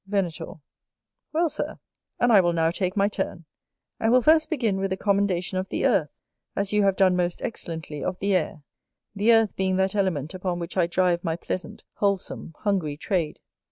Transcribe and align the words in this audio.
Venator. 0.07 0.53
Well, 1.31 1.47
Sir, 1.47 1.77
and 2.19 2.33
I 2.33 2.41
will 2.41 2.53
now 2.53 2.71
take 2.71 2.97
my 2.97 3.07
turn, 3.07 3.45
and 3.99 4.11
will 4.11 4.23
first 4.23 4.49
begin 4.49 4.77
with 4.77 4.91
a 4.91 4.97
commendation 4.97 5.59
of 5.59 5.69
the 5.69 5.85
Earth, 5.85 6.09
as 6.55 6.73
you 6.73 6.81
have 6.81 6.95
done 6.95 7.15
most 7.15 7.39
excellently 7.43 8.03
of 8.03 8.17
the 8.17 8.33
Air; 8.35 8.63
the 9.15 9.31
Earth 9.31 9.55
being 9.55 9.75
that 9.77 9.93
element 9.93 10.33
upon 10.33 10.57
which 10.57 10.75
I 10.75 10.87
drive 10.87 11.23
my 11.23 11.35
pleasant, 11.35 11.83
wholesome, 11.97 12.55
hungry 12.61 12.97
trade. 12.97 13.37